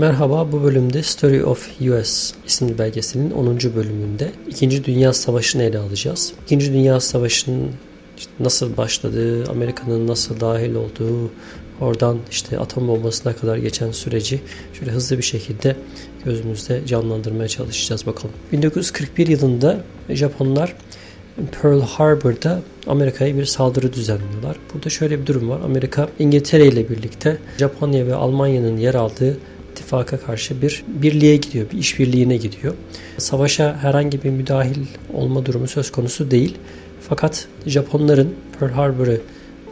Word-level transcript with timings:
Merhaba, 0.00 0.52
bu 0.52 0.62
bölümde 0.62 1.02
Story 1.02 1.44
of 1.44 1.68
US 1.80 2.32
isimli 2.46 2.78
belgeselin 2.78 3.30
10. 3.30 3.58
bölümünde 3.76 4.30
2. 4.48 4.84
Dünya 4.84 5.12
Savaşı'nı 5.12 5.62
ele 5.62 5.78
alacağız. 5.78 6.32
2. 6.46 6.72
Dünya 6.72 7.00
Savaşı'nın 7.00 7.70
işte 8.18 8.32
nasıl 8.40 8.76
başladığı, 8.76 9.50
Amerika'nın 9.50 10.06
nasıl 10.06 10.40
dahil 10.40 10.74
olduğu, 10.74 11.30
oradan 11.80 12.18
işte 12.30 12.58
atom 12.58 12.88
bombasına 12.88 13.36
kadar 13.36 13.56
geçen 13.56 13.92
süreci 13.92 14.40
şöyle 14.78 14.92
hızlı 14.92 15.18
bir 15.18 15.22
şekilde 15.22 15.76
gözümüzde 16.24 16.86
canlandırmaya 16.86 17.48
çalışacağız 17.48 18.06
bakalım. 18.06 18.34
1941 18.52 19.26
yılında 19.26 19.80
Japonlar 20.08 20.76
Pearl 21.62 21.80
Harbor'da 21.80 22.60
Amerika'ya 22.86 23.36
bir 23.36 23.44
saldırı 23.44 23.92
düzenliyorlar. 23.92 24.56
Burada 24.74 24.90
şöyle 24.90 25.20
bir 25.20 25.26
durum 25.26 25.48
var. 25.48 25.60
Amerika 25.64 26.08
İngiltere 26.18 26.66
ile 26.66 26.88
birlikte 26.88 27.38
Japonya 27.58 28.06
ve 28.06 28.14
Almanya'nın 28.14 28.76
yer 28.76 28.94
aldığı 28.94 29.36
ittifaka 29.80 30.20
karşı 30.20 30.62
bir 30.62 30.84
birliğe 30.88 31.36
gidiyor, 31.36 31.70
bir 31.70 31.78
işbirliğine 31.78 32.36
gidiyor. 32.36 32.74
Savaşa 33.18 33.76
herhangi 33.82 34.22
bir 34.22 34.30
müdahil 34.30 34.86
olma 35.14 35.46
durumu 35.46 35.68
söz 35.68 35.92
konusu 35.92 36.30
değil. 36.30 36.58
Fakat 37.08 37.48
Japonların 37.66 38.34
Pearl 38.58 38.72
Harbor'ı 38.72 39.20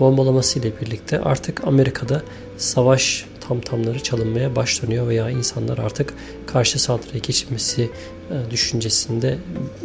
bombalaması 0.01 0.59
ile 0.59 0.73
birlikte 0.81 1.21
artık 1.21 1.67
Amerika'da 1.67 2.23
savaş 2.57 3.25
tam 3.41 3.61
tamları 3.61 4.03
çalınmaya 4.03 4.57
başlanıyor 4.57 5.09
veya 5.09 5.31
insanlar 5.31 5.79
artık 5.79 6.15
karşı 6.47 6.83
saldırıya 6.83 7.19
geçmesi 7.19 7.83
e, 7.83 8.51
düşüncesinde 8.51 9.39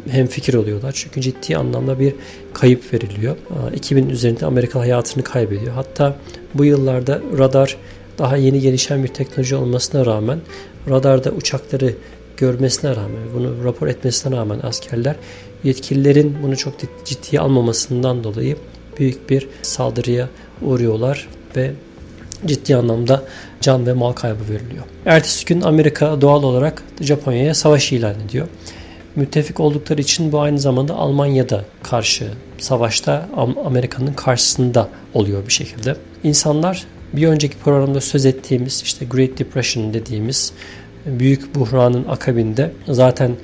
hem 0.10 0.28
fikir 0.28 0.54
oluyorlar. 0.54 0.92
Çünkü 0.92 1.22
ciddi 1.22 1.58
anlamda 1.58 2.00
bir 2.00 2.16
kayıp 2.54 2.94
veriliyor. 2.94 3.36
2000 3.76 4.10
üzerinde 4.10 4.46
Amerika 4.46 4.80
hayatını 4.80 5.24
kaybediyor. 5.24 5.74
Hatta 5.74 6.16
bu 6.54 6.66
yıllarda 6.66 7.22
radar 7.38 7.78
daha 8.18 8.38
yeni 8.38 8.60
gelişen 8.60 9.04
bir 9.04 9.08
teknoloji 9.08 9.56
olmasına 9.56 10.06
rağmen 10.06 10.40
radarda 10.90 11.32
uçakları 11.32 11.94
görmesine 12.38 12.92
rağmen, 12.92 13.22
bunu 13.36 13.64
rapor 13.64 13.88
etmesine 13.88 14.38
rağmen 14.38 14.60
askerler 14.64 15.16
yetkililerin 15.64 16.38
bunu 16.44 16.58
çok 16.58 16.74
ciddiye 17.06 17.42
almamasından 17.42 18.24
dolayı 18.24 18.58
büyük 19.00 19.30
bir 19.30 19.48
saldırıya 19.62 20.30
uğruyorlar 20.62 21.28
ve 21.56 21.72
ciddi 22.46 22.76
anlamda 22.76 23.24
can 23.62 23.88
ve 23.88 23.94
mal 23.94 24.12
kaybı 24.12 24.44
veriliyor. 24.50 24.84
Ertesi 25.06 25.46
gün 25.46 25.62
Amerika 25.62 26.22
doğal 26.22 26.44
olarak 26.44 26.84
Japonya'ya 27.02 27.54
savaş 27.54 27.92
ilan 27.92 28.16
ediyor. 28.20 28.48
Müttefik 29.16 29.60
oldukları 29.60 30.02
için 30.02 30.32
bu 30.32 30.40
aynı 30.40 30.60
zamanda 30.60 30.94
Almanya'da 30.94 31.66
karşı 31.84 32.32
savaşta 32.58 33.30
Amerika'nın 33.66 34.14
karşısında 34.14 34.90
oluyor 35.14 35.48
bir 35.48 35.54
şekilde. 35.54 35.96
İnsanlar 36.24 36.86
bir 37.14 37.28
önceki 37.28 37.58
programda 37.58 38.02
söz 38.02 38.26
ettiğimiz 38.26 38.82
işte 38.82 39.06
Great 39.06 39.40
Depression 39.40 39.94
dediğimiz 39.94 40.54
büyük 41.06 41.56
buhranın 41.56 42.06
akabinde 42.08 42.72
zaten 42.88 43.36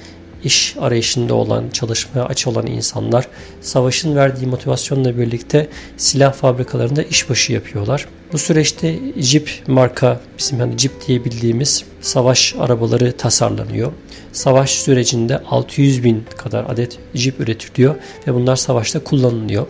iş 0.43 0.75
arayışında 0.79 1.33
olan, 1.33 1.69
çalışmaya 1.69 2.25
aç 2.25 2.47
olan 2.47 2.67
insanlar 2.67 3.27
savaşın 3.61 4.15
verdiği 4.15 4.45
motivasyonla 4.47 5.17
birlikte 5.17 5.67
silah 5.97 6.33
fabrikalarında 6.33 7.03
işbaşı 7.03 7.53
yapıyorlar. 7.53 8.07
Bu 8.33 8.37
süreçte 8.37 8.95
Jeep 9.17 9.49
marka 9.67 10.19
bizim 10.37 10.59
hani 10.59 10.77
Jeep 10.77 11.07
diye 11.07 11.25
bildiğimiz 11.25 11.83
savaş 12.01 12.55
arabaları 12.59 13.17
tasarlanıyor. 13.17 13.91
Savaş 14.31 14.69
sürecinde 14.69 15.37
600 15.37 16.03
bin 16.03 16.23
kadar 16.37 16.65
adet 16.69 16.97
Jeep 17.13 17.39
üretiliyor 17.39 17.95
ve 18.27 18.33
bunlar 18.33 18.55
savaşta 18.55 19.03
kullanılıyor. 19.03 19.65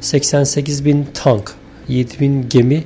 88 0.00 0.84
bin 0.84 1.06
tank, 1.14 1.52
7 1.88 2.20
bin 2.20 2.48
gemi, 2.48 2.84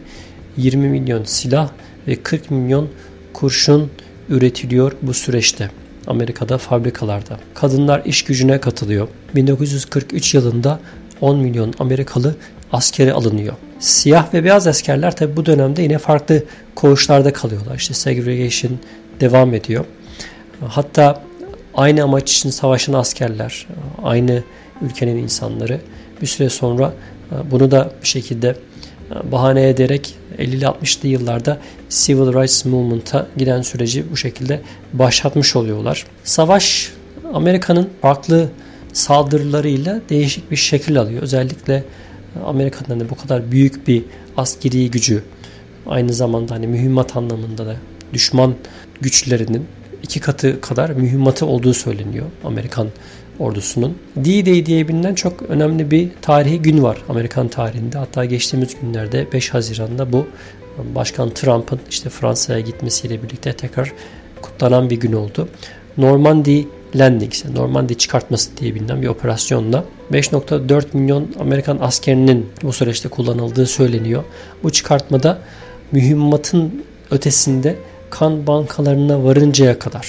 20 0.57 0.89
milyon 0.89 1.25
silah 1.25 1.71
ve 2.09 2.17
40 2.17 2.51
milyon 2.51 2.89
kurşun 3.33 3.91
üretiliyor 4.29 4.93
bu 5.03 5.15
süreçte. 5.15 5.71
Amerika'da 6.07 6.59
fabrikalarda. 6.59 7.39
Kadınlar 7.55 8.03
iş 8.05 8.25
gücüne 8.25 8.61
katılıyor. 8.61 9.09
1943 9.35 10.35
yılında 10.35 10.81
10 11.21 11.39
milyon 11.39 11.75
Amerikalı 11.79 12.37
askere 12.73 13.13
alınıyor. 13.13 13.55
Siyah 13.79 14.35
ve 14.35 14.45
beyaz 14.45 14.67
askerler 14.67 15.17
tabi 15.17 15.37
bu 15.37 15.47
dönemde 15.47 15.83
yine 15.83 15.99
farklı 15.99 16.45
koğuşlarda 16.75 17.33
kalıyorlar. 17.33 17.77
İşte 17.77 17.95
segregation 17.95 18.79
devam 19.21 19.55
ediyor. 19.55 19.85
Hatta 20.69 21.23
aynı 21.75 22.03
amaç 22.03 22.33
için 22.33 22.51
savaşan 22.51 22.93
askerler, 22.93 23.67
aynı 24.03 24.43
ülkenin 24.83 25.17
insanları 25.17 25.81
bir 26.23 26.27
süre 26.27 26.51
sonra 26.51 26.93
e, 27.33 27.51
bunu 27.51 27.71
da 27.71 27.91
bir 28.03 28.09
şekilde 28.09 28.49
e, 29.11 29.33
bahane 29.33 29.69
ederek 29.69 30.15
50'li 30.39 30.65
60'lı 30.65 31.09
yıllarda 31.09 31.59
Civil 31.89 32.33
Rights 32.33 32.65
Movement'a 32.65 33.27
giden 33.37 33.63
süreci 33.63 34.11
bu 34.11 34.17
şekilde 34.17 34.61
başlatmış 34.93 35.57
oluyorlar. 35.57 36.07
Savaş 36.25 36.93
Amerika'nın 37.35 37.89
farklı 38.03 38.49
saldırılarıyla 38.93 40.01
değişik 40.09 40.51
bir 40.51 40.57
şekil 40.57 41.01
alıyor. 41.01 41.23
Özellikle 41.23 41.85
Amerika'nın 42.47 43.01
da 43.01 43.11
bu 43.11 43.15
kadar 43.15 43.53
büyük 43.53 43.89
bir 43.89 44.03
askeri 44.37 44.91
gücü 44.91 45.23
aynı 45.87 46.13
zamanda 46.13 46.55
hani 46.55 46.67
mühimmat 46.67 47.17
anlamında 47.17 47.67
da 47.67 47.77
düşman 48.13 48.55
güçlerinin 49.01 49.67
iki 50.03 50.21
katı 50.21 50.61
kadar 50.61 50.91
mühimmatı 50.91 51.47
olduğu 51.47 51.75
söyleniyor 51.75 52.27
Amerikan 52.45 52.89
ordusunun. 53.39 53.99
D-Day 54.17 54.67
diye 54.67 54.89
bilinen 54.89 55.15
çok 55.15 55.43
önemli 55.43 55.91
bir 55.91 56.09
tarihi 56.23 56.63
gün 56.63 56.83
var 56.83 56.99
Amerikan 57.09 57.49
tarihinde. 57.49 57.99
Hatta 57.99 58.25
geçtiğimiz 58.25 58.77
günlerde 58.81 59.33
5 59.33 59.55
Haziran'da 59.55 60.13
bu 60.13 60.27
Başkan 60.95 61.31
Trump'ın 61.31 61.81
işte 61.91 62.11
Fransa'ya 62.11 62.61
gitmesiyle 62.61 63.23
birlikte 63.23 63.53
tekrar 63.53 63.93
kutlanan 64.43 64.91
bir 64.91 64.97
gün 64.97 65.13
oldu. 65.13 65.49
Normandy 65.97 66.65
Landing, 66.95 67.33
Normandy 67.55 67.95
çıkartması 67.95 68.57
diye 68.57 68.75
bilinen 68.75 69.03
bir 69.03 69.09
operasyonla 69.09 69.85
5.4 70.13 70.85
milyon 70.93 71.35
Amerikan 71.41 71.79
askerinin 71.81 72.51
bu 72.63 72.73
süreçte 72.73 73.09
kullanıldığı 73.09 73.67
söyleniyor. 73.67 74.25
Bu 74.63 74.73
çıkartmada 74.73 75.39
mühimmatın 75.93 76.85
ötesinde 77.11 77.77
kan 78.15 78.47
bankalarına 78.47 79.25
varıncaya 79.25 79.79
kadar 79.79 80.09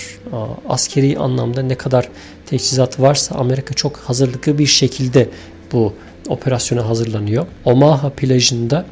askeri 0.70 1.18
anlamda 1.18 1.62
ne 1.62 1.76
kadar 1.76 2.10
teçhizat 2.46 3.00
varsa 3.00 3.36
Amerika 3.36 3.74
çok 3.74 3.98
hazırlıklı 3.98 4.58
bir 4.58 4.66
şekilde 4.66 5.30
bu 5.72 5.94
operasyona 6.30 6.90
hazırlanıyor. 6.90 7.46
Omaha 7.66 8.10
plajında 8.10 8.86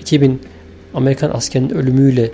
2000 0.00 0.42
Amerikan 0.94 1.30
askerinin 1.30 1.70
ölümüyle 1.70 2.22
e, 2.22 2.30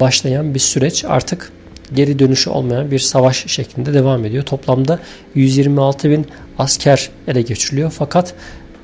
başlayan 0.00 0.54
bir 0.54 0.58
süreç 0.58 1.04
artık 1.04 1.52
geri 1.94 2.18
dönüşü 2.18 2.50
olmayan 2.50 2.90
bir 2.90 2.98
savaş 2.98 3.46
şeklinde 3.46 3.94
devam 3.94 4.24
ediyor. 4.24 4.44
Toplamda 4.44 4.98
126 5.34 6.10
bin 6.10 6.26
asker 6.58 7.10
ele 7.28 7.42
geçiriliyor. 7.42 7.90
Fakat 7.90 8.34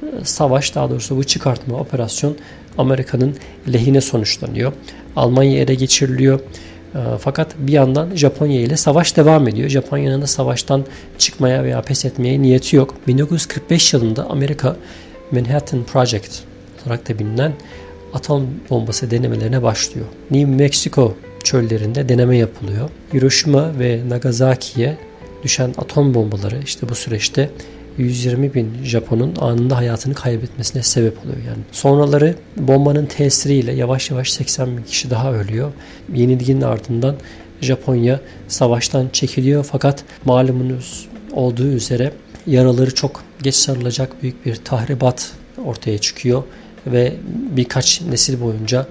e, 0.02 0.06
savaş 0.24 0.74
daha 0.74 0.90
doğrusu 0.90 1.16
bu 1.16 1.24
çıkartma 1.24 1.76
operasyon 1.76 2.36
Amerika'nın 2.78 3.36
lehine 3.72 4.00
sonuçlanıyor. 4.00 4.72
Almanya 5.16 5.58
ele 5.58 5.74
geçiriliyor. 5.74 6.40
E, 6.94 6.98
fakat 7.20 7.54
bir 7.58 7.72
yandan 7.72 8.16
Japonya 8.16 8.60
ile 8.60 8.76
savaş 8.76 9.16
devam 9.16 9.48
ediyor. 9.48 9.68
Japonya'nın 9.68 10.22
da 10.22 10.26
savaştan 10.26 10.84
çıkmaya 11.18 11.64
veya 11.64 11.82
pes 11.82 12.04
etmeye 12.04 12.42
niyeti 12.42 12.76
yok. 12.76 12.94
1945 13.06 13.94
yılında 13.94 14.30
Amerika 14.30 14.76
Manhattan 15.32 15.84
Project 15.84 16.42
olarak 16.86 17.08
da 17.08 17.18
bilinen 17.18 17.52
atom 18.14 18.46
bombası 18.70 19.10
denemelerine 19.10 19.62
başlıyor. 19.62 20.06
New 20.30 20.54
Mexico 20.54 21.14
çöllerinde 21.44 22.08
deneme 22.08 22.36
yapılıyor. 22.36 22.90
Hiroşima 23.14 23.78
ve 23.78 24.00
Nagasaki'ye 24.08 24.98
düşen 25.42 25.74
atom 25.78 26.14
bombaları 26.14 26.60
işte 26.64 26.88
bu 26.88 26.94
süreçte 26.94 27.50
120 27.98 28.54
bin 28.54 28.84
Japon'un 28.84 29.36
anında 29.36 29.76
hayatını 29.76 30.14
kaybetmesine 30.14 30.82
sebep 30.82 31.18
oluyor. 31.24 31.36
Yani 31.46 31.58
sonraları 31.72 32.34
bombanın 32.56 33.06
tesiriyle 33.06 33.72
yavaş 33.72 34.10
yavaş 34.10 34.32
80 34.32 34.76
bin 34.76 34.82
kişi 34.82 35.10
daha 35.10 35.32
ölüyor. 35.32 35.72
Yenilginin 36.14 36.60
ardından 36.60 37.16
Japonya 37.60 38.20
savaştan 38.48 39.08
çekiliyor 39.12 39.64
fakat 39.64 40.04
malumunuz 40.24 41.08
olduğu 41.32 41.66
üzere 41.66 42.12
yaraları 42.46 42.94
çok 42.94 43.24
geç 43.42 43.54
sarılacak 43.54 44.22
büyük 44.22 44.46
bir 44.46 44.56
tahribat 44.56 45.32
ortaya 45.64 45.98
çıkıyor 45.98 46.42
ve 46.86 47.14
birkaç 47.56 48.02
nesil 48.02 48.40
boyunca 48.40 48.86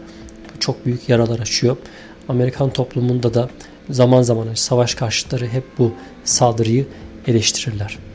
çok 0.60 0.86
büyük 0.86 1.10
yaralar 1.10 1.40
açıyor. 1.40 1.78
Amerikan 2.30 2.74
toplumunda 2.74 3.34
da 3.34 3.50
zaman 3.90 4.22
zaman 4.22 4.48
savaş 4.54 4.96
karşıtları 4.96 5.48
hep 5.48 5.64
bu 5.78 5.94
saldırıyı 6.24 6.86
eleştirirler. 7.28 8.07